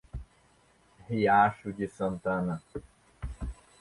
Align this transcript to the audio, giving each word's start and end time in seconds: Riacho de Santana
Riacho 1.07 1.71
de 1.73 1.87
Santana 1.87 2.59